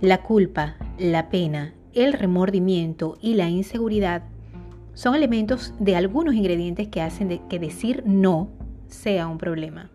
[0.00, 4.24] La culpa, la pena, el remordimiento y la inseguridad
[4.94, 8.48] son elementos de algunos ingredientes que hacen que decir no
[8.88, 9.90] sea un problema.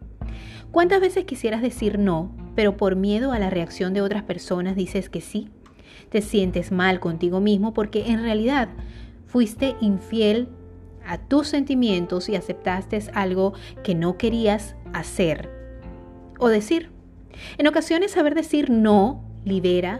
[0.71, 5.09] ¿Cuántas veces quisieras decir no, pero por miedo a la reacción de otras personas dices
[5.09, 5.49] que sí?
[6.09, 8.69] Te sientes mal contigo mismo porque en realidad
[9.25, 10.47] fuiste infiel
[11.05, 15.49] a tus sentimientos y aceptaste algo que no querías hacer
[16.39, 16.89] o decir.
[17.57, 19.99] En ocasiones saber decir no libera,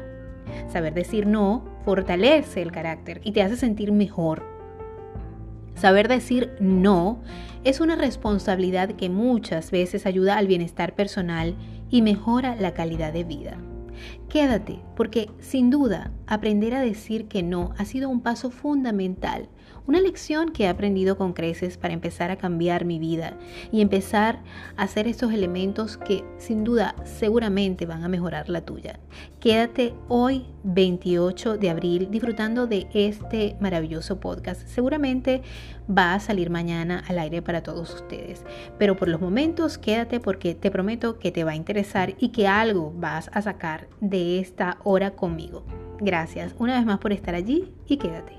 [0.72, 4.44] saber decir no fortalece el carácter y te hace sentir mejor.
[5.76, 7.20] Saber decir no
[7.64, 11.56] es una responsabilidad que muchas veces ayuda al bienestar personal
[11.90, 13.58] y mejora la calidad de vida.
[14.30, 19.50] Quédate, porque sin duda aprender a decir que no ha sido un paso fundamental
[19.90, 23.34] una lección que he aprendido con creces para empezar a cambiar mi vida
[23.72, 24.40] y empezar
[24.78, 29.00] a hacer estos elementos que sin duda seguramente van a mejorar la tuya.
[29.40, 34.68] Quédate hoy 28 de abril disfrutando de este maravilloso podcast.
[34.68, 35.42] Seguramente
[35.90, 38.46] va a salir mañana al aire para todos ustedes.
[38.78, 42.48] Pero por los momentos quédate porque te prometo que te va a interesar y que
[42.48, 45.64] algo vas a sacar de esta hora conmigo.
[46.00, 48.39] Gracias una vez más por estar allí y quédate.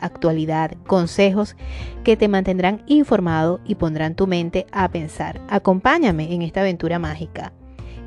[0.00, 1.56] actualidad, consejos
[2.04, 5.40] que te mantendrán informado y pondrán tu mente a pensar.
[5.48, 7.52] Acompáñame en esta aventura mágica,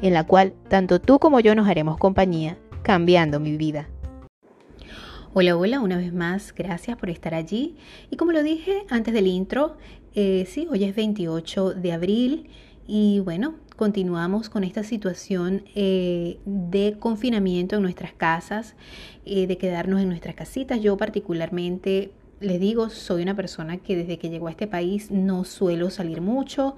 [0.02, 3.88] en la cual tanto tú como yo nos haremos compañía, cambiando mi vida.
[5.36, 7.76] Hola, hola, una vez más, gracias por estar allí.
[8.12, 9.78] Y como lo dije antes del intro,
[10.14, 12.50] eh, sí, hoy es 28 de abril
[12.86, 18.76] y bueno, continuamos con esta situación eh, de confinamiento en nuestras casas,
[19.26, 20.82] eh, de quedarnos en nuestras casitas.
[20.82, 25.44] Yo particularmente, les digo, soy una persona que desde que llegó a este país no
[25.44, 26.76] suelo salir mucho.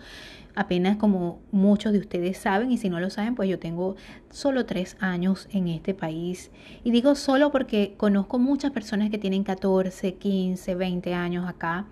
[0.56, 3.98] Apenas como muchos de ustedes saben, y si no lo saben, pues yo tengo
[4.30, 6.50] solo tres años en este país.
[6.86, 11.88] Y digo solo porque conozco muchas personas que tienen 14, 15, 20 años acá.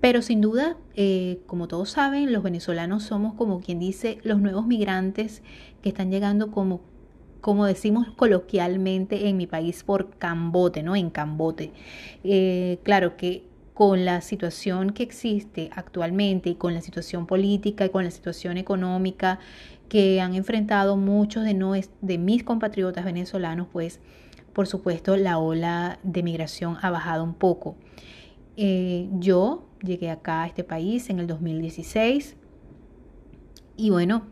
[0.00, 4.66] Pero sin duda, eh, como todos saben, los venezolanos somos como quien dice los nuevos
[4.66, 5.42] migrantes
[5.82, 6.82] que están llegando como,
[7.40, 10.94] como decimos coloquialmente en mi país por cambote, ¿no?
[10.94, 11.72] En cambote.
[12.22, 13.44] Eh, claro que
[13.74, 18.56] con la situación que existe actualmente y con la situación política y con la situación
[18.56, 19.40] económica
[19.88, 24.00] que han enfrentado muchos de, no, de mis compatriotas venezolanos, pues
[24.52, 27.76] por supuesto la ola de migración ha bajado un poco.
[28.56, 32.36] Eh, yo llegué acá a este país en el 2016
[33.76, 34.26] y bueno,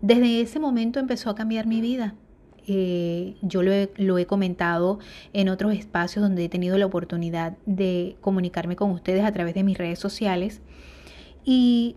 [0.00, 2.14] desde ese momento empezó a cambiar mi vida.
[2.66, 4.98] Eh, yo lo he, lo he, comentado
[5.32, 9.64] en otros espacios donde he tenido la oportunidad de comunicarme con ustedes a través de
[9.64, 10.60] mis redes sociales.
[11.44, 11.96] Y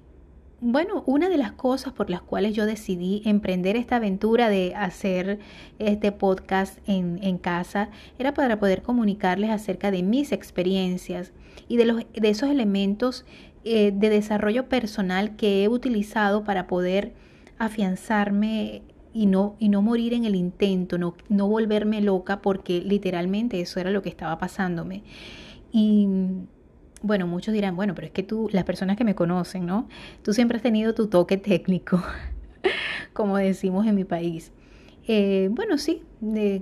[0.62, 5.40] bueno, una de las cosas por las cuales yo decidí emprender esta aventura de hacer
[5.78, 11.34] este podcast en, en casa era para poder comunicarles acerca de mis experiencias
[11.68, 13.26] y de, los, de esos elementos
[13.64, 17.14] eh, de desarrollo personal que he utilizado para poder
[17.58, 18.82] afianzarme
[19.14, 23.80] y no, y no morir en el intento, no, no volverme loca porque literalmente eso
[23.80, 25.04] era lo que estaba pasándome.
[25.72, 26.08] Y
[27.02, 29.88] bueno, muchos dirán, bueno, pero es que tú, las personas que me conocen, ¿no?
[30.24, 32.02] Tú siempre has tenido tu toque técnico,
[33.14, 34.52] como decimos en mi país.
[35.08, 36.04] Eh, bueno, sí,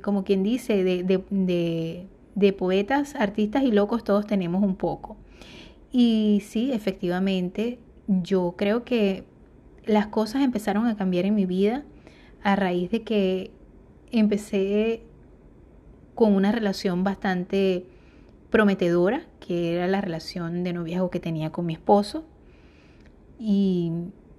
[0.01, 2.07] como quien dice, de, de, de,
[2.57, 5.17] poetas, artistas y locos todos tenemos un poco.
[5.91, 9.23] Y sí, efectivamente, yo creo que
[9.85, 11.83] las cosas empezaron a cambiar en mi vida
[12.43, 13.51] a raíz de que
[14.11, 15.03] empecé
[16.15, 17.85] con una relación bastante
[18.49, 22.25] prometedora, que era la relación de noviazgo que tenía con mi esposo.
[23.39, 23.91] Y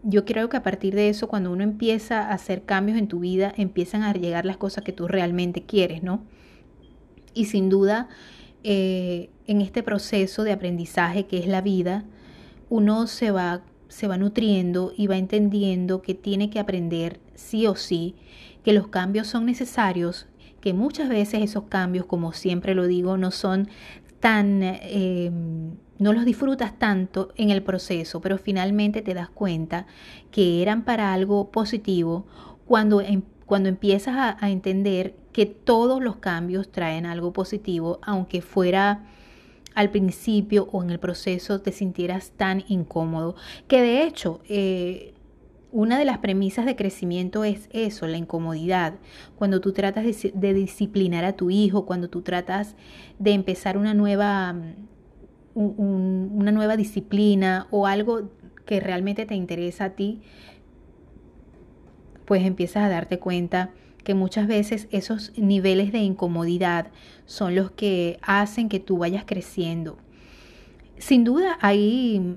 [0.03, 3.21] yo creo que a partir de eso, cuando uno empieza a hacer cambios en tu
[3.21, 6.23] vida, empiezan a llegar las cosas que tú realmente quieres, ¿no?
[7.35, 8.09] Y sin duda,
[8.63, 12.05] eh, en este proceso de aprendizaje que es la vida,
[12.69, 17.75] uno se va, se va nutriendo y va entendiendo que tiene que aprender sí o
[17.75, 18.15] sí,
[18.65, 20.27] que los cambios son necesarios
[20.61, 23.69] que muchas veces esos cambios, como siempre lo digo, no son
[24.21, 25.31] tan, eh,
[25.99, 29.87] no los disfrutas tanto en el proceso, pero finalmente te das cuenta
[30.31, 32.27] que eran para algo positivo
[32.67, 38.43] cuando, em, cuando empiezas a, a entender que todos los cambios traen algo positivo, aunque
[38.43, 39.05] fuera
[39.75, 43.37] al principio o en el proceso te sintieras tan incómodo,
[43.69, 45.15] que de hecho eh,
[45.73, 48.95] una de las premisas de crecimiento es eso, la incomodidad.
[49.37, 52.75] Cuando tú tratas de, disciplinar a tu hijo, cuando tú tratas
[53.19, 54.57] de empezar una nueva,
[55.55, 58.31] una nueva disciplina o algo
[58.67, 60.23] que realmente te interesa a ti,
[62.25, 63.71] pues empiezas a darte cuenta
[64.03, 66.89] que muchas veces esos niveles de incomodidad
[67.27, 69.99] son los que hacen que tú vayas creciendo.
[70.99, 72.37] Sin duda hay,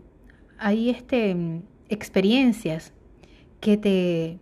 [0.57, 2.93] hay este, experiencias
[3.59, 4.39] que te,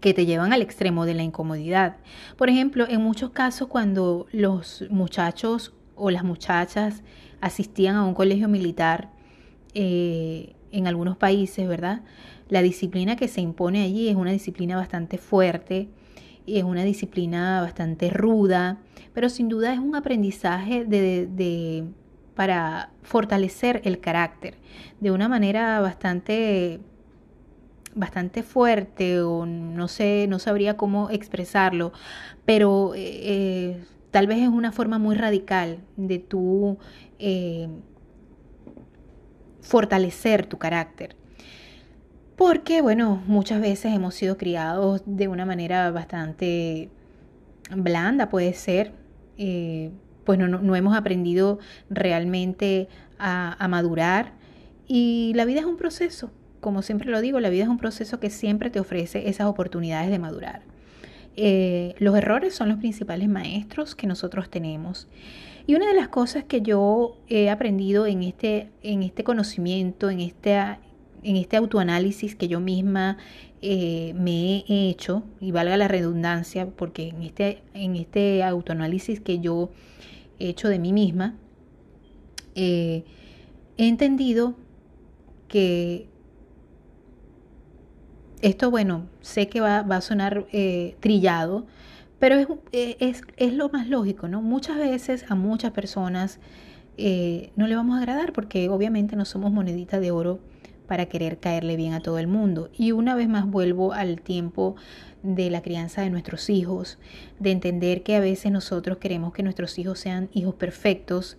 [0.00, 1.96] que te llevan al extremo de la incomodidad.
[2.36, 7.02] Por ejemplo, en muchos casos cuando los muchachos o las muchachas
[7.40, 9.10] asistían a un colegio militar
[9.74, 12.02] eh, en algunos países, ¿verdad?
[12.48, 15.88] La disciplina que se impone allí es una disciplina bastante fuerte,
[16.46, 18.78] es una disciplina bastante ruda,
[19.12, 21.84] pero sin duda es un aprendizaje de,
[22.34, 24.56] para fortalecer el carácter
[25.00, 26.80] de una manera bastante
[27.94, 31.92] bastante fuerte o no sé, no sabría cómo expresarlo,
[32.44, 36.78] pero eh, eh, tal vez es una forma muy radical de tú
[37.18, 37.68] eh,
[39.60, 41.19] fortalecer tu carácter.
[42.40, 46.88] Porque, bueno, muchas veces hemos sido criados de una manera bastante
[47.70, 48.94] blanda, puede ser.
[49.36, 49.90] Eh,
[50.24, 51.58] pues no, no, hemos aprendido
[51.90, 52.88] realmente
[53.18, 54.32] a, madurar.
[54.88, 56.30] Y la vida es un proceso,
[56.62, 60.10] como siempre lo digo, la vida es un proceso que siempre te ofrece esas oportunidades
[60.10, 60.62] de madurar.
[61.36, 65.08] Eh, los errores son los principales maestros que nosotros tenemos.
[65.66, 70.20] Y una de las cosas que yo he aprendido en este, en este conocimiento, en
[70.20, 70.78] esta
[71.22, 73.18] en este autoanálisis que yo misma
[73.62, 79.40] eh, me he hecho, y valga la redundancia, porque en este, en este autoanálisis que
[79.40, 79.70] yo
[80.38, 81.34] he hecho de mí misma,
[82.54, 83.04] eh,
[83.76, 84.54] he entendido
[85.48, 86.08] que
[88.40, 91.66] esto, bueno, sé que va, a sonar eh, trillado,
[92.18, 94.40] pero es, es, es, lo más lógico, ¿no?
[94.40, 96.40] Muchas veces a muchas personas
[97.56, 100.38] no le vamos a agradar porque obviamente no somos monedita de oro
[100.90, 102.68] para querer caerle bien a todo el mundo.
[102.76, 104.74] Y una vez más vuelvo al tiempo
[105.22, 106.98] de la crianza de nuestros hijos,
[107.38, 111.38] de entender que a veces nosotros queremos que nuestros hijos sean hijos perfectos.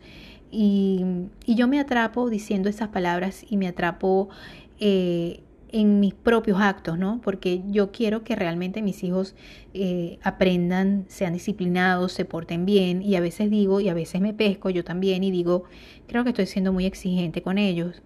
[0.51, 1.03] Y,
[1.45, 4.30] yo me atrapo diciendo esas palabras y me atrapo
[4.80, 5.42] eh,
[5.74, 7.19] en mis propios actos, ¿no?
[7.21, 9.36] Porque yo quiero que realmente mis hijos
[9.74, 14.33] eh, aprendan, sean disciplinados, se porten bien y a veces digo y a veces me
[14.33, 15.65] pesco yo también y digo,
[16.07, 18.01] creo que estoy siendo muy exigente con ellos.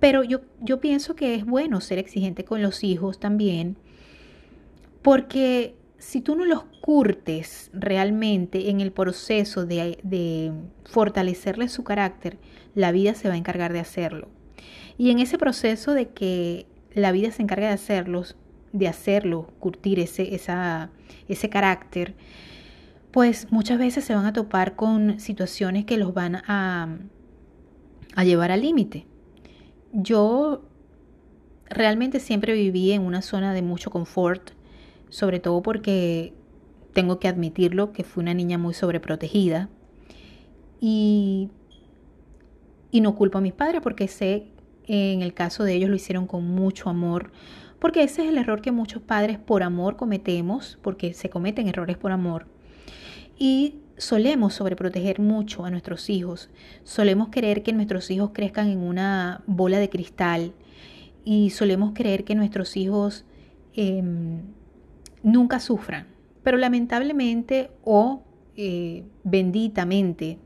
[0.00, 3.76] Pero yo, yo pienso que es bueno ser exigente con los hijos también,
[5.02, 10.52] porque si tú no los curtes realmente en el proceso de,
[10.84, 12.38] fortalecerles su carácter,
[12.74, 14.28] la vida se va a encargar de hacerlo.
[14.98, 18.36] Y en ese proceso de que la vida se encarga de hacerlos,
[18.72, 20.90] de hacerlo, curtir ese, esa,
[21.28, 22.14] ese carácter,
[23.10, 26.98] pues muchas veces se van a topar con situaciones que los van a,
[28.14, 29.06] a llevar al límite.
[29.98, 30.62] Yo
[31.70, 34.50] realmente siempre viví en una zona de mucho confort,
[35.08, 36.34] sobre todo porque
[36.92, 39.70] tengo que admitirlo que fui una niña muy sobreprotegida
[40.80, 41.48] y,
[42.90, 44.48] y no culpo a mis padres porque sé
[44.86, 47.32] en el caso de ellos lo hicieron con mucho amor,
[47.78, 51.96] porque ese es el error que muchos padres por amor cometemos, porque se cometen errores
[51.96, 52.46] por amor.
[53.38, 56.50] Y solemos sobreproteger mucho a nuestros hijos,
[56.84, 60.52] solemos querer que nuestros hijos crezcan en una bola de cristal
[61.24, 63.24] y solemos creer que nuestros hijos
[63.74, 64.42] em,
[65.22, 66.06] nunca sufran.
[66.42, 68.22] Pero lamentablemente o
[68.56, 70.38] eh, benditamente,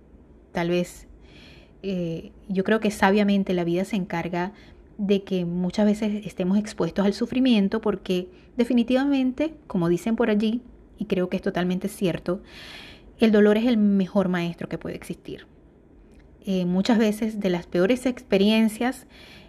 [0.52, 1.06] tal vez,
[1.82, 4.52] eh, yo creo que sabiamente la vida se encarga
[4.98, 10.60] de que muchas veces estemos expuestos al sufrimiento porque definitivamente, como dicen por allí,
[10.98, 12.42] y creo que es totalmente cierto,
[13.20, 15.46] el dolor es el mejor maestro que puede existir.
[16.44, 19.06] Eh, muchas veces de las peores experiencias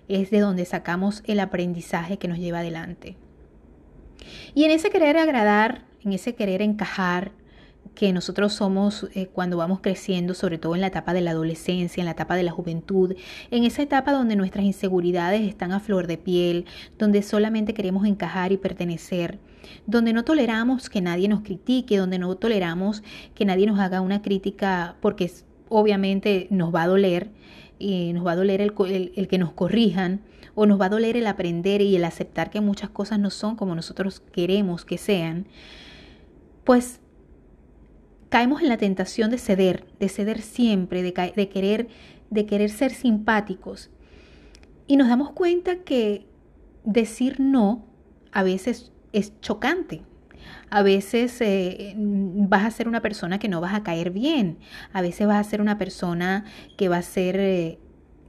[0.08, 3.16] es de donde sacamos el aprendizaje que nos lleva adelante.
[4.54, 7.32] Y en ese querer agradar, en ese querer encajar,
[7.96, 12.02] que nosotros somos eh, cuando vamos creciendo, sobre todo en la etapa de la adolescencia,
[12.02, 13.16] en la etapa de la juventud,
[13.52, 16.66] en esa etapa donde nuestras inseguridades están a flor de piel,
[16.98, 19.40] donde solamente queremos encajar y pertenecer,
[19.86, 23.04] donde no toleramos que nadie nos critique, donde no toleramos
[23.36, 25.32] que nadie nos haga una crítica porque
[25.70, 27.30] obviamente nos va a doler,
[27.78, 28.74] y nos va a doler el,
[29.16, 30.22] el, que nos corrijan,
[30.54, 33.56] o nos va a doler el aprender y el aceptar que muchas cosas no son
[33.56, 35.48] como nosotros queremos que sean,
[36.64, 37.01] pues
[38.32, 41.12] caemos en la tentación de ceder, de ceder siempre, de,
[41.50, 41.90] querer,
[42.30, 43.92] de querer ser simpáticos.
[44.88, 46.26] Y nos damos cuenta que
[46.86, 47.86] decir no
[48.32, 50.04] a veces es chocante.
[50.70, 54.60] A veces eh, vas a ser una persona que no vas a caer bien.
[54.94, 56.46] A veces vas a ser una persona
[56.78, 57.80] que va a ser eh,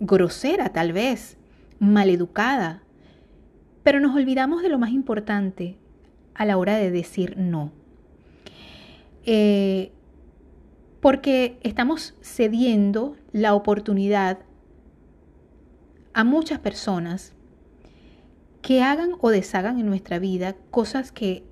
[0.00, 1.38] grosera tal vez,
[1.78, 2.82] maleducada.
[3.84, 5.78] Pero nos olvidamos de lo más importante
[6.34, 7.81] a la hora de decir no.
[9.24, 9.92] Eh,
[11.00, 14.38] porque estamos cediendo la oportunidad
[16.14, 17.34] a muchas personas
[18.60, 21.44] que hagan o deshagan en nuestra vida cosas que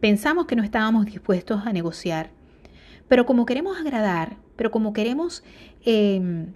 [0.00, 2.30] pensamos que no estábamos dispuestos a negociar.
[3.08, 5.42] Pero como queremos agradar, pero como queremos,
[5.84, 6.52] em,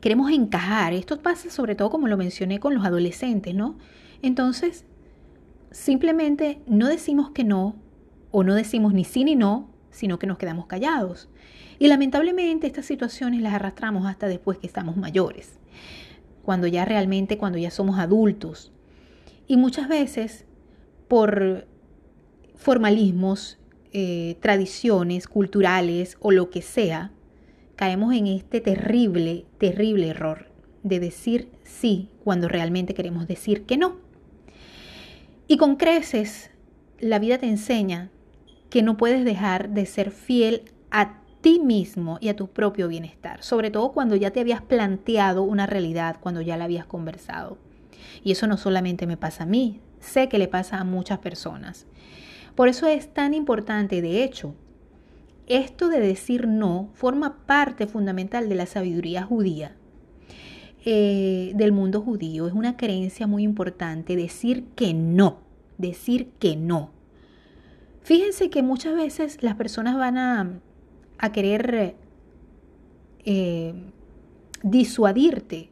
[0.00, 3.78] queremos encajar, esto pasa sobre todo como lo mencioné con los adolescentes, ¿no?
[4.20, 4.84] Entonces,
[5.70, 7.76] simplemente no decimos que no,
[8.36, 11.28] o no decimos ni sí ni no, sino que nos quedamos callados.
[11.78, 15.60] Y lamentablemente estas situaciones las arrastramos hasta después que estamos mayores
[16.42, 18.72] cuando ya realmente, cuando ya somos adultos.
[19.46, 20.46] Y muchas veces
[21.06, 21.68] por
[22.56, 23.60] formalismos,
[23.92, 27.12] eh, tradiciones culturales o lo que sea,
[27.76, 30.48] caemos en este terrible, terrible error
[30.82, 33.96] de decir sí cuando realmente queremos decir que no.
[35.46, 36.50] Y con creces,
[36.98, 38.10] la vida te enseña
[38.70, 43.42] que no puedes dejar de ser fiel a ti mismo y a tu propio bienestar,
[43.42, 47.58] sobre todo cuando ya te habías planteado una realidad, cuando ya la habías conversado.
[48.22, 51.86] Y eso no solamente me pasa a mí, sé que le pasa a muchas personas.
[52.54, 54.54] Por eso es tan importante, de hecho,
[55.46, 59.76] esto de decir no forma parte fundamental de la sabiduría judía,
[60.86, 62.46] eh, del mundo judío.
[62.46, 65.38] Es una creencia muy importante decir que no,
[65.78, 66.90] decir que no.
[68.04, 70.60] Fíjense que muchas veces las personas van a
[71.18, 71.96] a querer
[73.24, 73.74] eh,
[74.62, 75.70] disuadirte,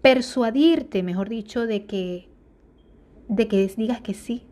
[0.00, 2.28] persuadirte, mejor dicho, de que,
[3.28, 4.42] de que digas que sí.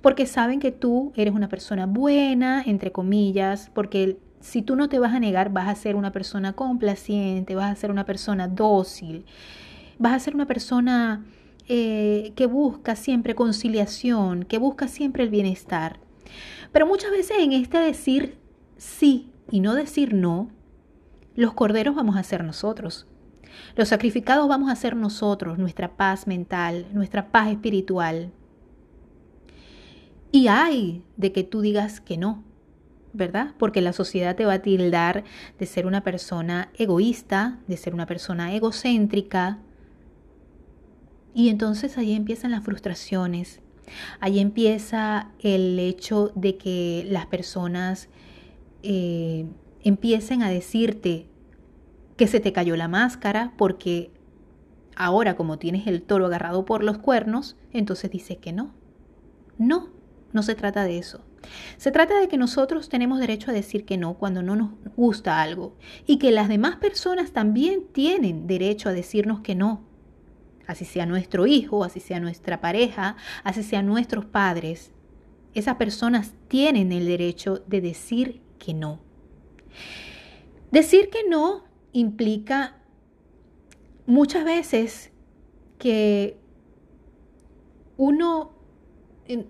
[0.00, 4.98] Porque saben que tú eres una persona buena, entre comillas, porque si tú no te
[4.98, 9.24] vas a negar, vas a ser una persona complaciente, vas a ser una persona dócil,
[9.98, 11.24] vas a ser una persona
[11.66, 16.07] eh, que busca siempre conciliación, que busca siempre el bienestar.
[16.72, 18.38] Pero muchas veces en este decir
[18.76, 20.50] sí y no decir no,
[21.34, 23.06] los corderos vamos a ser nosotros.
[23.76, 28.32] Los sacrificados vamos a ser nosotros, nuestra paz mental, nuestra paz espiritual.
[30.30, 32.44] Y hay de que tú digas que no,
[33.12, 33.54] ¿verdad?
[33.58, 35.24] Porque la sociedad te va a tildar
[35.58, 39.58] de ser una persona egoísta, de ser una persona egocéntrica.
[41.34, 43.60] Y entonces ahí empiezan las frustraciones.
[44.20, 48.08] Ahí empieza el hecho de que las personas
[48.82, 49.46] eh,
[49.82, 51.26] empiecen a decirte
[52.16, 54.10] que se te cayó la máscara porque
[54.96, 58.74] ahora como tienes el toro agarrado por los cuernos, entonces dices que no.
[59.56, 59.90] No,
[60.32, 61.24] no se trata de eso.
[61.76, 65.40] Se trata de que nosotros tenemos derecho a decir que no cuando no nos gusta
[65.40, 65.76] algo
[66.06, 69.84] y que las demás personas también tienen derecho a decirnos que no.
[70.68, 74.92] Así sea nuestro hijo, así sea nuestra pareja, así sean nuestros padres.
[75.54, 79.00] Esas personas tienen el derecho de decir que no.
[80.70, 82.76] Decir que no implica
[84.04, 85.10] muchas veces
[85.78, 86.36] que
[87.96, 88.52] uno,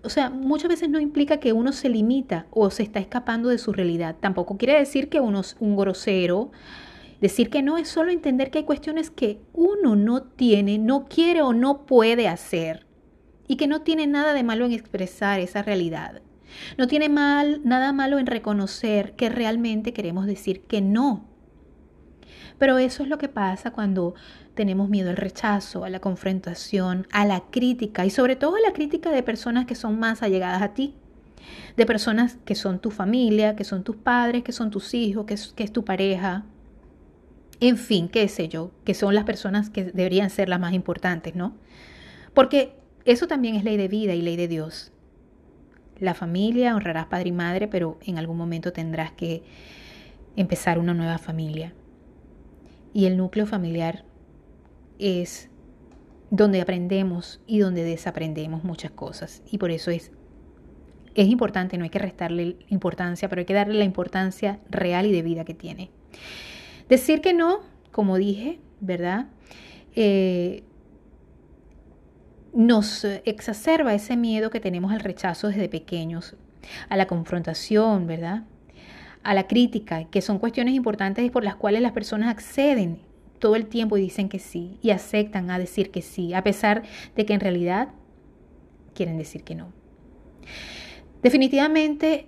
[0.04, 3.58] o sea, muchas veces no implica que uno se limita o se está escapando de
[3.58, 4.14] su realidad.
[4.20, 6.52] Tampoco quiere decir que uno es un grosero.
[7.20, 11.42] Decir que no es solo entender que hay cuestiones que uno no tiene, no quiere
[11.42, 12.86] o no puede hacer
[13.48, 16.22] y que no tiene nada de malo en expresar esa realidad.
[16.76, 21.26] No tiene mal, nada malo en reconocer que realmente queremos decir que no.
[22.58, 24.14] Pero eso es lo que pasa cuando
[24.54, 28.72] tenemos miedo al rechazo, a la confrontación, a la crítica y sobre todo a la
[28.72, 30.94] crítica de personas que son más allegadas a ti,
[31.76, 35.34] de personas que son tu familia, que son tus padres, que son tus hijos, que
[35.34, 36.44] es, que es tu pareja,
[37.60, 41.34] en fin, qué sé yo, que son las personas que deberían ser las más importantes,
[41.34, 41.56] ¿no?
[42.34, 42.74] Porque
[43.04, 44.92] eso también es ley de vida y ley de Dios
[46.00, 49.42] la familia, honrarás padre y madre, pero en algún momento tendrás que
[50.36, 51.74] empezar una nueva familia.
[52.92, 54.04] Y el núcleo familiar
[54.98, 55.50] es
[56.30, 59.42] donde aprendemos y donde desaprendemos muchas cosas.
[59.50, 60.12] Y por eso es,
[61.14, 65.12] es importante, no hay que restarle importancia, pero hay que darle la importancia real y
[65.12, 65.90] de vida que tiene.
[66.88, 67.60] Decir que no,
[67.92, 69.26] como dije, ¿verdad?
[69.94, 70.62] Eh,
[72.52, 76.34] nos exacerba ese miedo que tenemos al rechazo desde pequeños,
[76.88, 78.44] a la confrontación, ¿verdad?
[79.22, 83.00] A la crítica, que son cuestiones importantes por las cuales las personas acceden
[83.38, 86.82] todo el tiempo y dicen que sí, y aceptan a decir que sí, a pesar
[87.14, 87.88] de que en realidad
[88.94, 89.72] quieren decir que no.
[91.22, 92.26] Definitivamente,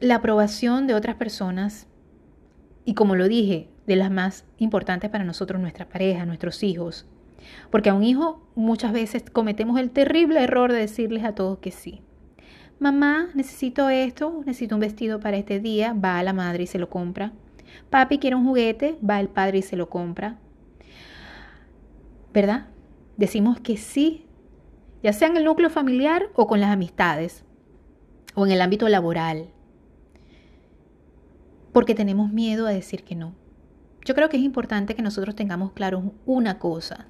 [0.00, 1.86] la aprobación de otras personas,
[2.86, 7.04] y como lo dije, de las más importantes para nosotros, nuestra pareja, nuestros hijos,
[7.70, 11.72] porque a un hijo muchas veces cometemos el terrible error de decirles a todos que
[11.72, 12.00] sí.
[12.78, 16.78] Mamá, necesito esto, necesito un vestido para este día, va a la madre y se
[16.78, 17.32] lo compra.
[17.90, 20.38] Papi quiere un juguete, va el padre y se lo compra.
[22.32, 22.68] ¿Verdad?
[23.16, 24.26] Decimos que sí,
[25.02, 27.44] ya sea en el núcleo familiar o con las amistades
[28.34, 29.48] o en el ámbito laboral,
[31.76, 33.34] porque tenemos miedo a decir que no.
[34.06, 37.06] Yo creo que es importante que nosotros tengamos claro una cosa,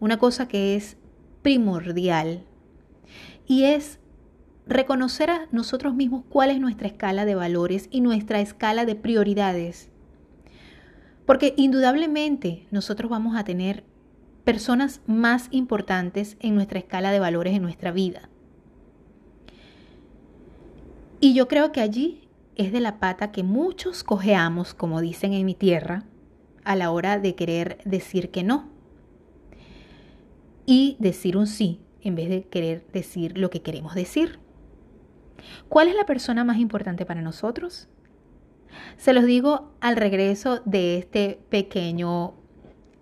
[0.00, 0.96] una cosa que es
[1.42, 2.46] primordial,
[3.46, 3.98] y es
[4.66, 9.90] reconocer a nosotros mismos cuál es nuestra escala de valores y nuestra escala de prioridades.
[11.26, 13.84] Porque indudablemente nosotros vamos a tener
[14.44, 18.30] personas más importantes en nuestra escala de valores en nuestra vida.
[21.20, 22.27] Y yo creo que allí
[22.58, 26.04] es de la pata que muchos cojeamos, como dicen en mi tierra,
[26.64, 28.68] a la hora de querer decir que no.
[30.66, 34.40] Y decir un sí en vez de querer decir lo que queremos decir.
[35.68, 37.88] ¿Cuál es la persona más importante para nosotros?
[38.96, 42.34] Se los digo al regreso de este pequeño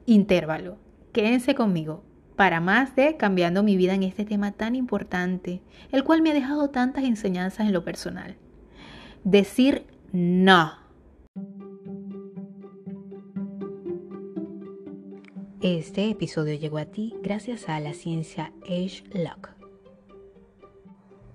[0.05, 0.77] intervalo.
[1.13, 2.05] Quédense conmigo
[2.37, 6.35] para más de cambiando mi vida en este tema tan importante, el cual me ha
[6.35, 8.37] dejado tantas enseñanzas en lo personal.
[9.27, 10.71] Decir no.
[15.61, 19.56] Este episodio llegó a ti gracias a la ciencia Age Lock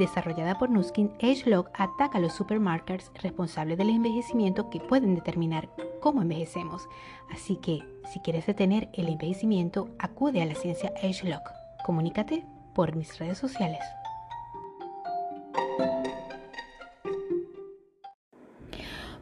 [0.00, 5.68] desarrollada por Nuskin, AgeLog ataca a los supermarkers responsables del envejecimiento que pueden determinar
[6.00, 6.88] cómo envejecemos.
[7.30, 11.42] Así que, si quieres detener el envejecimiento, acude a la ciencia AgeLog.
[11.84, 13.80] Comunícate por mis redes sociales.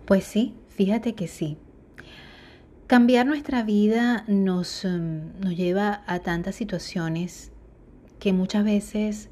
[0.06, 1.58] Pues sí, fíjate que sí.
[2.86, 7.52] Cambiar nuestra vida nos, em, nos lleva a tantas situaciones
[8.18, 9.28] que muchas veces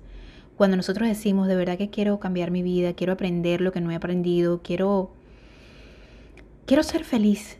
[0.56, 3.90] cuando nosotros decimos, de verdad que quiero cambiar mi vida, quiero aprender lo que no
[3.90, 5.12] he aprendido, quiero,
[6.64, 7.58] quiero ser feliz.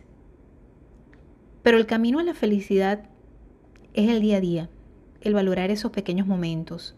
[1.61, 3.03] Pero el camino a la felicidad
[3.93, 4.69] es el día a día,
[5.21, 6.95] el valorar esos pequeños momentos.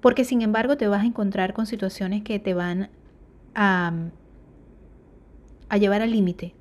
[0.00, 2.90] Porque sin embargo te vas a encontrar con situaciones que te van
[3.54, 3.92] a,
[5.68, 6.54] a llevar al límite.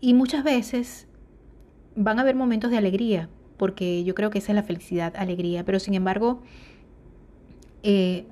[0.00, 1.06] Y muchas veces
[1.96, 3.28] van a haber momentos de alegría,
[3.58, 5.64] porque yo creo que esa es la felicidad, alegría.
[5.66, 6.40] Pero sin embargo,
[7.82, 8.24] eh,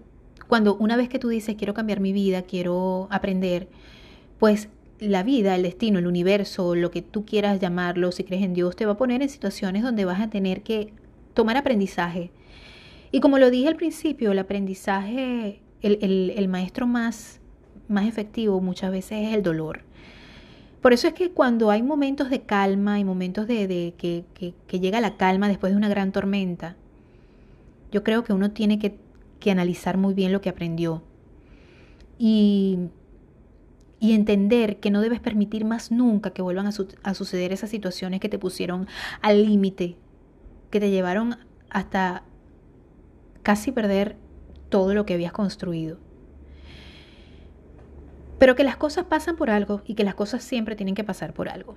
[0.48, 3.68] cuando una vez que tú dices quiero cambiar mi vida, quiero aprender,
[4.38, 8.54] pues la vida, el destino, el universo, lo que tú quieras llamarlo, si crees en
[8.54, 10.92] Dios, te va a poner en situaciones donde vas a tener que
[11.34, 12.30] tomar aprendizaje.
[13.12, 17.40] Y como lo dije al principio, el aprendizaje, el, maestro más,
[17.88, 19.82] más efectivo muchas veces es el dolor.
[20.82, 24.24] Por eso es que cuando hay momentos de calma y momentos de, que,
[24.66, 26.76] que llega la calma después de una gran tormenta,
[27.90, 28.96] yo creo que uno tiene que
[29.40, 31.02] que analizar muy bien lo que aprendió
[32.18, 32.78] y,
[34.00, 36.72] y entender que no debes permitir más nunca que vuelvan a,
[37.02, 38.86] a suceder esas situaciones que te pusieron
[39.22, 39.96] al límite,
[40.70, 41.36] que te llevaron
[41.70, 42.24] hasta
[43.42, 44.16] casi perder
[44.68, 45.98] todo lo que habías construido.
[48.38, 51.32] Pero que las cosas pasan por algo y que las cosas siempre tienen que pasar
[51.32, 51.76] por algo.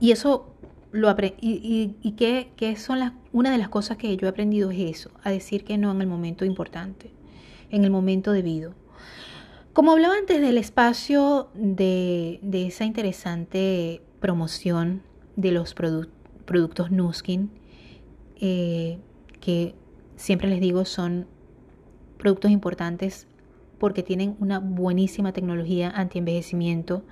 [0.00, 0.52] Y eso
[0.92, 4.78] lo y, y, qué, son las, una de las cosas que yo he aprendido es
[4.98, 7.10] eso, a decir que no en el momento importante,
[7.70, 8.74] en el momento debido.
[9.72, 15.02] Como hablaba antes del espacio de, esa interesante promoción
[15.36, 17.50] de los productos Nuskin,
[18.36, 18.98] eh,
[19.40, 19.74] que
[20.16, 21.26] siempre les digo son
[22.18, 23.26] productos importantes
[23.78, 27.02] porque tienen una buenísima tecnología anti-envejecimiento,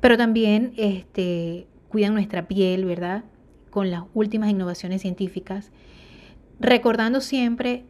[0.00, 3.24] pero también este, cuidan nuestra piel, ¿verdad?
[3.70, 5.70] Con las últimas innovaciones científicas,
[6.60, 7.84] recordando siempre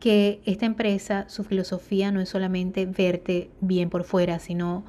[0.00, 4.84] que esta empresa, su filosofía no es solamente verte bien por fuera, sino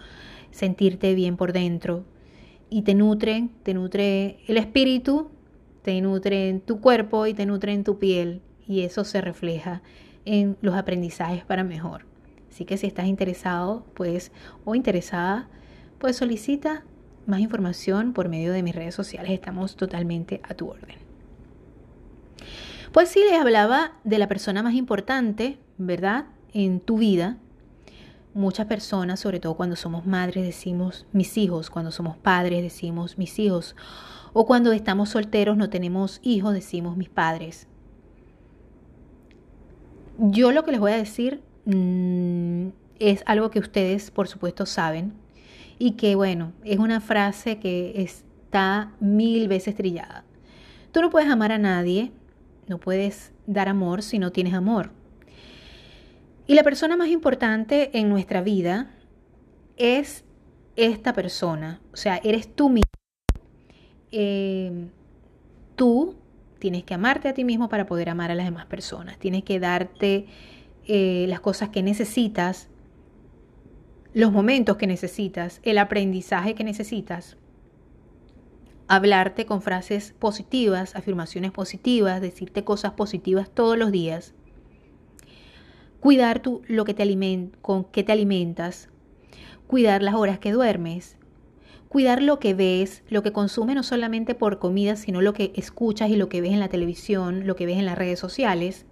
[0.51, 2.03] sentirte bien por dentro.
[2.69, 5.29] Y te nutre, te nutre el espíritu,
[5.83, 8.41] te nutre en tu cuerpo y te nutre en tu piel.
[8.67, 9.81] Y eso se refleja
[10.25, 12.05] en los aprendizajes para mejor.
[12.49, 14.31] Así que si estás interesado, pues,
[14.65, 15.47] o interesada,
[15.99, 16.83] pues solicita
[17.27, 19.31] más información por medio de mis redes sociales.
[19.31, 20.97] Estamos totalmente a tu orden.
[22.91, 26.25] Pues sí, les hablaba de la persona más importante, ¿verdad?
[26.53, 27.37] En tu vida.
[28.33, 33.37] Muchas personas, sobre todo cuando somos madres, decimos mis hijos, cuando somos padres decimos mis
[33.39, 33.75] hijos,
[34.33, 37.67] o cuando estamos solteros no tenemos hijos decimos mis padres.
[40.17, 42.67] Yo lo que les voy a decir mm,
[42.99, 45.13] es algo que ustedes, por supuesto, saben
[45.77, 50.23] y que, bueno, es una frase que está mil veces trillada.
[50.91, 52.11] Tú no puedes amar a nadie,
[52.67, 54.91] no puedes dar amor si no tienes amor.
[56.47, 58.91] Y la persona más importante en nuestra vida
[59.77, 60.23] es
[60.75, 62.91] esta persona, o sea, eres tú mismo.
[64.11, 64.87] Eh,
[65.75, 66.15] tú
[66.59, 69.19] Tienes que amarte a ti mismo para poder amar a las demás personas.
[69.19, 70.25] Tienes que darte
[70.87, 72.69] eh, las cosas que necesitas,
[74.15, 77.37] los momentos que necesitas, el aprendizaje que necesitas.
[78.87, 84.33] Hablarte con frases positivas, afirmaciones positivas, decirte cosas positivas todos los días.
[85.99, 87.03] Cuidar tu, lo que te
[87.61, 88.89] con qué te alimentas.
[89.67, 91.17] Cuidar las horas que duermes
[91.95, 96.09] cuidar lo que ves, lo que consumes no solamente por comida, sino lo que escuchas
[96.09, 98.85] y lo que ves en la televisión, lo que ves en las redes sociales.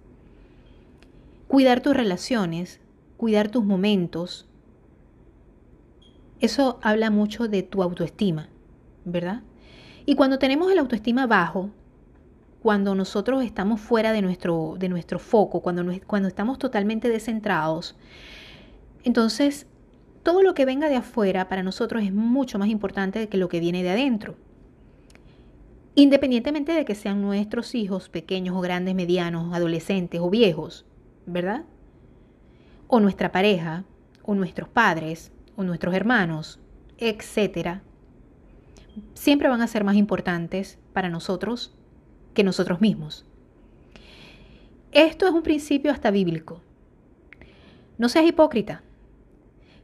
[1.46, 2.80] Cuidar tus relaciones,
[3.18, 4.48] cuidar tus momentos.
[6.44, 8.50] Eso habla mucho de tu autoestima,
[9.06, 9.40] ¿verdad?
[10.04, 11.70] Y cuando tenemos el autoestima bajo,
[12.60, 17.96] cuando nosotros estamos fuera de nuestro, de nuestro foco, cuando, cuando estamos totalmente descentrados,
[19.04, 19.66] entonces
[20.22, 23.60] todo lo que venga de afuera para nosotros es mucho más importante que lo que
[23.60, 24.36] viene de adentro.
[25.94, 30.84] Independientemente de que sean nuestros hijos pequeños o grandes, medianos, adolescentes o viejos,
[31.24, 31.64] ¿verdad?
[32.86, 33.84] O nuestra pareja,
[34.22, 36.60] o nuestros padres, o nuestros hermanos,
[36.98, 37.82] etcétera,
[39.14, 41.74] siempre van a ser más importantes para nosotros
[42.34, 43.26] que nosotros mismos.
[44.92, 46.60] Esto es un principio hasta bíblico.
[47.98, 48.82] No seas hipócrita.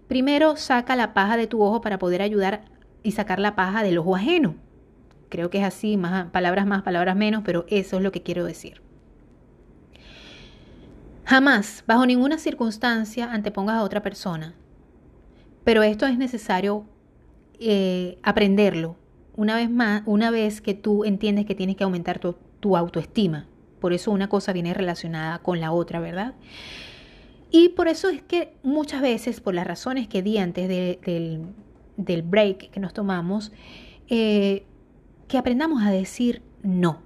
[0.08, 2.64] Primero saca la paja de tu ojo para poder ayudar
[3.02, 4.56] y sacar la paja del ojo ajeno.
[5.28, 8.44] Creo que es así, más, palabras más, palabras menos, pero eso es lo que quiero
[8.44, 8.82] decir.
[11.24, 14.54] Jamás, bajo ninguna circunstancia, antepongas a otra persona.
[15.64, 16.84] Pero esto es necesario
[17.58, 18.96] eh, aprenderlo.
[19.36, 23.46] Una vez más, una vez que tú entiendes que tienes que aumentar tu, autoestima.
[23.80, 26.34] Por eso una cosa viene relacionada con la otra, ¿verdad?
[27.50, 32.70] Y por eso es que muchas veces, por las razones que di antes del, break
[32.70, 33.52] que nos tomamos,
[34.08, 34.64] eh,
[35.28, 37.02] que aprendamos a decir no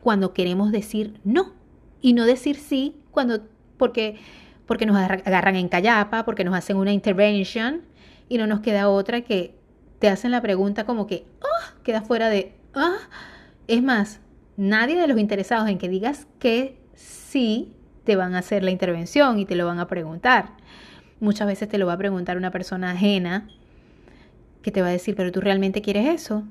[0.00, 1.52] cuando queremos decir no
[2.00, 4.16] y no decir sí cuando porque
[4.68, 7.80] porque nos agarran en callapa, porque nos hacen una intervention
[8.28, 9.54] y no nos queda otra que
[9.98, 12.98] te hacen la pregunta como que oh, queda fuera de ah.
[13.66, 14.20] Es más,
[14.56, 19.38] nadie de los interesados en que digas que sí te van a hacer la intervención
[19.38, 20.50] y te lo van a preguntar.
[21.18, 23.48] Muchas veces te lo va a preguntar una persona ajena
[24.62, 26.44] que te va a decir, pero tú realmente quieres eso.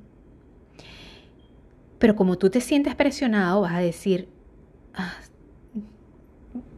[1.99, 4.27] Pero como tú te sientes presionado, vas a decir,
[4.95, 5.13] ah,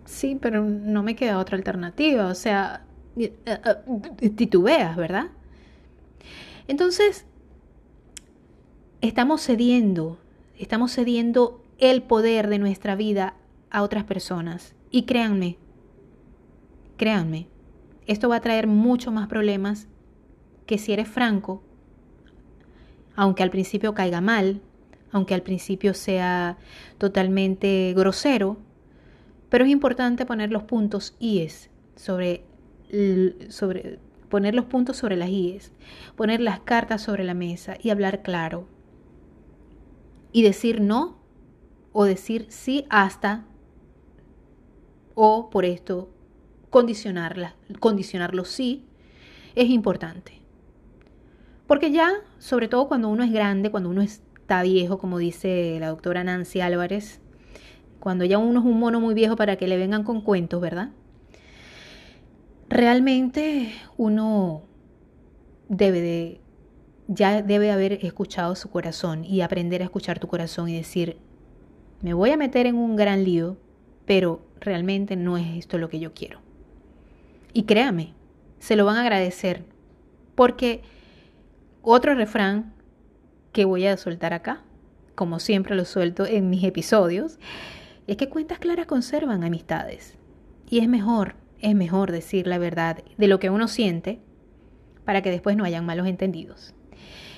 [0.10, 2.28] sí, pero no me queda otra alternativa.
[2.28, 2.84] O sea,
[3.15, 5.28] eh, eh, titubeas, ¿verdad?
[6.67, 7.26] Entonces,
[9.02, 10.17] estamos cediendo,
[10.58, 13.36] estamos cediendo el poder de nuestra vida
[13.69, 14.76] a otras personas.
[14.91, 15.58] Y créanme,
[16.98, 17.48] créanme,
[18.08, 19.88] esto va a traer mucho más problemas
[20.65, 21.63] que si eres franco,
[23.15, 24.62] aunque al principio caiga mal,
[25.12, 26.58] aunque al principio sea
[26.98, 28.58] totalmente grosero,
[29.50, 32.44] pero es importante poner los puntos IES sobre,
[33.50, 35.72] sobre poner los puntos sobre las IES,
[36.16, 38.68] poner las cartas sobre la mesa y hablar claro.
[40.32, 41.18] Y decir no
[41.92, 43.46] o decir sí hasta
[45.16, 46.14] o por esto
[46.70, 48.86] condicionarla, condicionarlo sí
[49.56, 50.40] es importante.
[51.66, 55.90] Porque ya, sobre todo cuando uno es grande, cuando uno está viejo, como dice la
[55.90, 57.22] doctora Nancy Álvarez,
[58.00, 60.90] cuando ya uno es un mono muy viejo para que le vengan con cuentos, ¿verdad?
[62.70, 64.64] Realmente uno
[65.68, 66.42] debe de
[67.08, 71.18] ya debe haber escuchado su corazón y aprender a escuchar tu corazón y decir,
[72.02, 73.58] me voy a meter en un gran lío,
[74.06, 76.40] pero realmente no es esto lo que yo quiero.
[77.52, 78.14] Y créame,
[78.60, 79.66] se lo van a agradecer,
[80.36, 80.84] porque
[81.82, 82.74] otro refrán
[83.54, 84.62] que voy a soltar acá,
[85.16, 87.40] como siempre lo suelto en mis episodios,
[88.12, 90.17] es que cuentas claras conservan amistades.
[90.69, 94.19] Y es mejor, es mejor decir la verdad de lo que uno siente
[95.06, 96.74] para que después no hayan malos entendidos.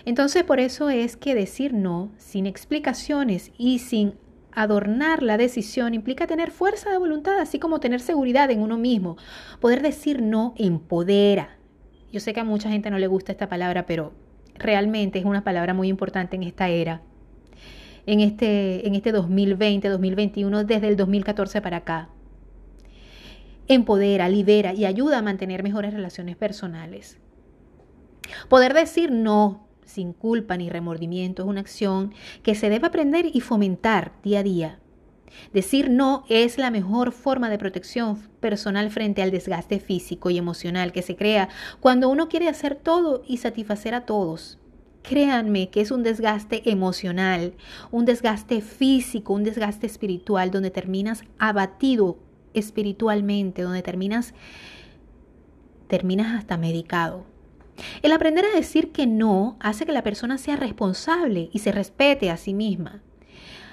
[0.05, 4.15] Entonces por eso es que decir no sin explicaciones y sin
[4.51, 9.17] adornar la decisión implica tener fuerza de voluntad, así como tener seguridad en uno mismo.
[9.59, 11.57] Poder decir no empodera.
[12.11, 14.13] Yo sé que a mucha gente no le gusta esta palabra, pero
[14.55, 17.01] realmente es una palabra muy importante en esta era.
[18.05, 22.09] En este, en este 2020, 2021, desde el 2014 para acá.
[23.67, 27.17] Empodera, libera y ayuda a mantener mejores relaciones personales.
[28.49, 33.41] Poder decir no sin culpa ni remordimiento es una acción que se debe aprender y
[33.41, 34.79] fomentar día a día.
[35.53, 40.91] Decir no es la mejor forma de protección personal frente al desgaste físico y emocional
[40.91, 44.60] que se crea cuando uno quiere hacer todo y satisfacer a todos.
[45.03, 47.53] Créanme que es un desgaste emocional,
[47.91, 52.17] un desgaste físico, un desgaste espiritual, donde terminas abatido
[52.53, 54.33] espiritualmente, donde terminas,
[55.87, 57.25] terminas hasta medicado.
[58.01, 62.29] El aprender a decir que no hace que la persona sea responsable y se respete
[62.29, 63.01] a sí misma.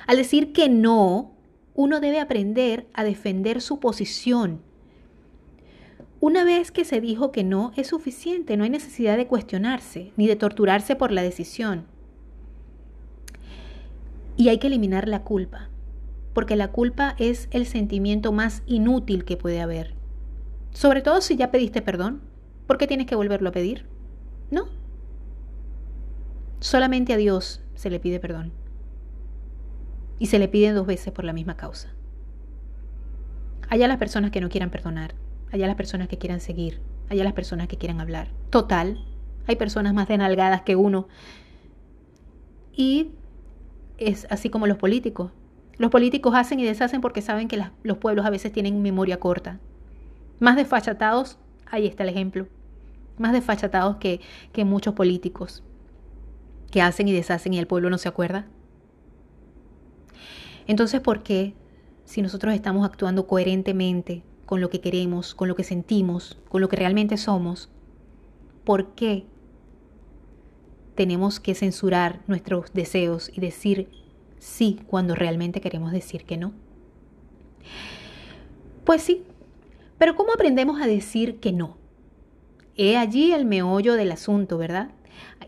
[0.07, 1.33] Al decir que no,
[1.75, 4.63] uno debe aprender a defender su posición.
[6.21, 10.27] Una vez que se dijo que no, es suficiente, no hay necesidad de cuestionarse ni
[10.27, 11.87] de torturarse por la decisión.
[14.37, 15.69] Y hay que eliminar la culpa,
[16.35, 19.95] porque la culpa es el sentimiento más inútil que puede haber.
[20.73, 22.21] Sobre todo si ya pediste perdón,
[22.67, 23.87] ¿por qué tienes que volverlo a pedir?
[24.51, 24.67] No.
[26.59, 28.53] Solamente a Dios se le pide perdón
[30.19, 31.89] y se le piden dos veces por la misma causa.
[33.69, 35.15] Allá las personas que no quieran perdonar,
[35.53, 38.29] allá las personas que quieran seguir, allá las personas que quieran hablar.
[38.51, 39.05] Total,
[39.47, 41.09] hay personas más denalgadas que uno.
[42.75, 43.11] Y
[43.97, 45.33] es así como los políticos.
[45.79, 49.61] Los políticos hacen y deshacen porque saben que los pueblos a veces tienen memoria corta.
[50.41, 52.47] Más desfachatados, ahí está el ejemplo.
[53.17, 54.21] Más desfachatados que,
[54.53, 55.63] que muchos políticos
[56.71, 58.47] que hacen y deshacen y el pueblo no se acuerda.
[60.67, 61.55] Entonces, ¿por qué
[62.05, 66.71] si nosotros estamos actuando coherentemente con lo que queremos, con lo que sentimos, con lo
[66.71, 67.69] que realmente somos,
[68.65, 69.27] ¿por qué
[70.95, 73.91] tenemos que censurar nuestros deseos y decir
[74.39, 76.55] sí cuando realmente queremos decir que no?
[78.87, 79.23] Pues sí,
[79.99, 81.77] pero ¿cómo aprendemos a decir que no?
[82.75, 84.93] He allí el meollo del asunto, ¿verdad?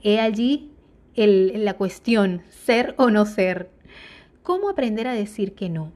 [0.03, 0.73] He allí
[1.15, 3.71] la cuestión, ser o no ser.
[4.43, 5.91] ¿Cómo aprender a decir que no?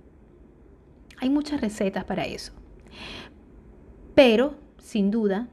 [1.19, 2.64] Hay muchas recetas para eso.
[4.15, 5.49] Pero, sin duda,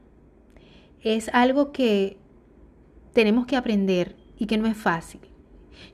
[1.02, 2.16] es algo que
[3.12, 5.20] tenemos que aprender y que no es fácil.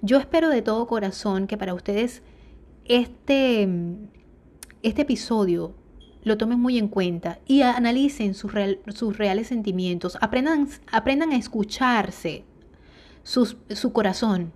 [0.02, 2.22] Yo espero de todo corazón que para ustedes
[2.84, 3.68] este,
[4.82, 5.74] este episodio
[6.24, 8.52] lo tomen muy en cuenta y analicen sus,
[8.94, 12.44] sus reales sentimientos, aprendan, aprendan a escucharse,
[13.22, 14.52] su corazón,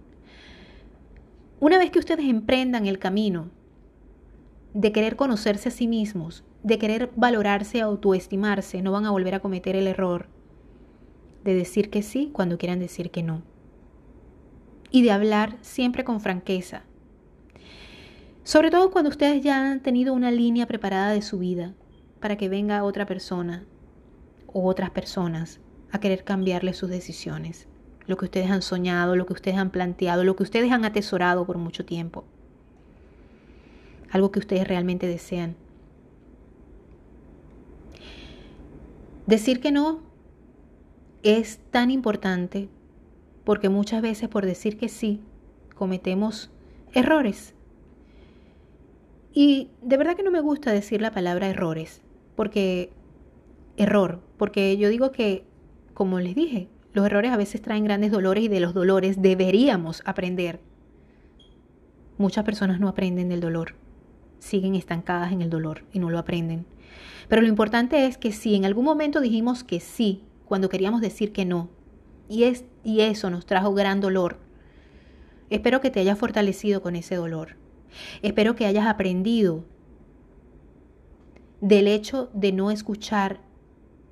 [1.63, 3.51] una vez que ustedes emprendan el camino
[4.75, 9.41] de querer conocerse a sí mismos, de querer valorarse, autoestimarse, no van a volver a
[9.41, 10.27] cometer el error
[11.45, 13.43] de decir que sí cuando quieran decir que no.
[14.91, 16.83] Y de hablar siempre con franqueza.
[18.45, 21.75] Sobre todo cuando ustedes ya han tenido una línea preparada de su vida
[22.21, 23.65] para que venga otra persona
[24.47, 27.69] o otras personas a querer cambiarle sus decisiones
[28.07, 31.47] lo que ustedes han soñado, lo que ustedes han planteado, lo que ustedes han atesorado
[31.47, 32.25] por mucho tiempo.
[34.11, 35.57] Algo que ustedes realmente desean.
[39.33, 40.01] Decir que no
[41.23, 42.69] es tan importante
[43.45, 45.23] porque muchas veces por decir que sí
[45.75, 46.51] cometemos
[46.93, 47.55] errores.
[49.33, 52.03] Y de verdad que no me gusta decir la palabra errores,
[52.37, 52.91] porque
[53.79, 55.47] error, porque yo digo que,
[55.95, 60.03] como les dije, los errores a veces traen grandes dolores y de los dolores deberíamos
[60.05, 60.61] aprender.
[62.19, 63.77] Muchas personas no aprenden del dolor,
[64.41, 66.67] siguen estancadas en el dolor y no lo aprenden.
[67.29, 71.33] Pero lo importante es que si en algún momento dijimos que sí, cuando queríamos decir
[71.33, 71.71] que no,
[72.29, 74.39] y, es, y eso nos trajo gran dolor,
[75.51, 77.57] espero que te hayas fortalecido con ese dolor.
[78.23, 79.65] Espero que hayas aprendido
[81.61, 83.41] del hecho de no escuchar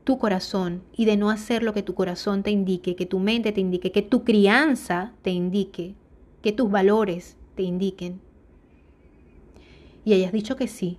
[0.05, 3.53] tu corazón y de no hacer lo que tu corazón te indique, que tu mente
[3.53, 5.95] te indique, que tu crianza te indique,
[6.43, 8.21] que tus valores te indiquen.
[10.05, 10.99] Y hayas dicho que sí.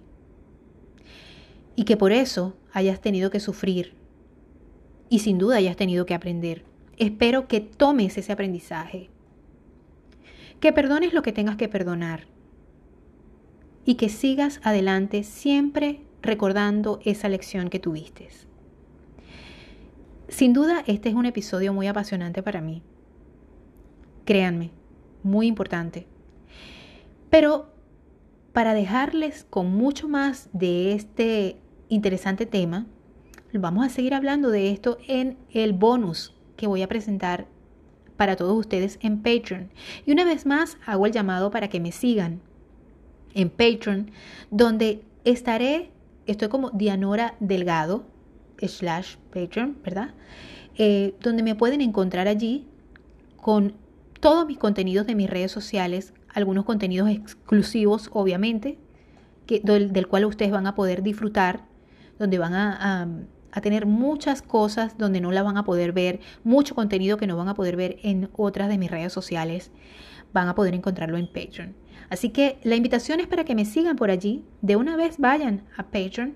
[1.81, 3.95] Y que por eso hayas tenido que sufrir.
[5.09, 6.63] Y sin duda hayas tenido que aprender.
[6.97, 9.09] Espero que tomes ese aprendizaje.
[10.59, 12.27] Que perdones lo que tengas que perdonar.
[13.83, 18.27] Y que sigas adelante siempre recordando esa lección que tuviste.
[20.27, 22.83] Sin duda, este es un episodio muy apasionante para mí.
[24.25, 24.69] Créanme,
[25.23, 26.05] muy importante.
[27.31, 27.73] Pero
[28.53, 31.60] para dejarles con mucho más de este
[31.91, 32.85] interesante tema,
[33.53, 37.47] vamos a seguir hablando de esto en el bonus que voy a presentar
[38.15, 39.69] para todos ustedes en Patreon.
[40.05, 42.39] Y una vez más hago el llamado para que me sigan
[43.33, 44.11] en Patreon,
[44.51, 45.91] donde estaré,
[46.27, 48.05] estoy como Dianora Delgado,
[48.61, 50.13] slash Patreon, ¿verdad?
[50.77, 52.67] Eh, donde me pueden encontrar allí
[53.35, 53.73] con
[54.21, 58.77] todos mis contenidos de mis redes sociales, algunos contenidos exclusivos, obviamente,
[59.45, 61.65] que, del, cual ustedes van a poder disfrutar,
[62.21, 63.07] donde van a,
[63.51, 67.35] a, tener muchas cosas donde no las van a poder ver, mucho contenido que no
[67.35, 69.71] van a poder ver en otras de mis redes sociales,
[70.31, 71.75] van a poder encontrarlo en Patreon.
[72.11, 75.63] Así que la invitación es para que me sigan por allí, de una vez vayan
[75.75, 76.35] a Patreon,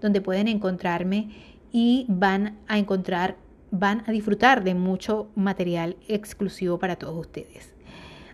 [0.00, 1.28] donde pueden encontrarme
[1.70, 3.36] y van a encontrar,
[3.70, 7.74] van a disfrutar de mucho material exclusivo para todos ustedes.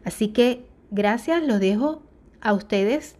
[0.04, 2.04] Así que gracias, los dejo
[2.40, 3.16] a ustedes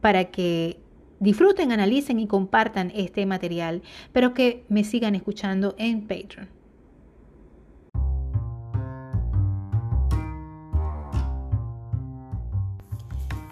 [0.00, 0.80] para que
[1.20, 6.57] disfruten, analicen y compartan este material, pero que me sigan escuchando en Patreon.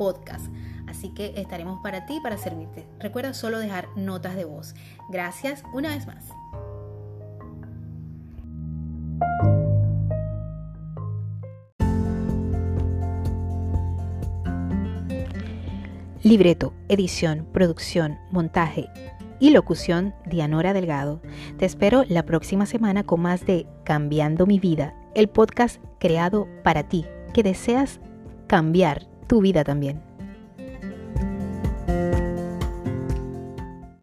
[0.00, 0.46] podcast.
[0.86, 2.86] Así que estaremos para ti, para servirte.
[3.00, 4.74] Recuerda solo dejar notas de voz.
[5.10, 6.24] Gracias una vez más.
[16.22, 18.88] Libreto, edición, producción, montaje
[19.38, 21.20] y locución Dianora Delgado.
[21.58, 26.88] Te espero la próxima semana con más de Cambiando mi vida, el podcast creado para
[26.88, 28.00] ti, que deseas
[28.46, 30.09] cambiar tu vida también.